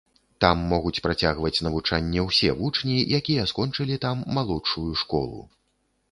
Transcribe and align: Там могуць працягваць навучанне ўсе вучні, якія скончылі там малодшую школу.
Там 0.43 0.61
могуць 0.69 1.01
працягваць 1.07 1.61
навучанне 1.65 2.23
ўсе 2.27 2.49
вучні, 2.61 2.95
якія 3.19 3.43
скончылі 3.51 3.99
там 4.05 4.23
малодшую 4.39 4.87
школу. 5.03 5.39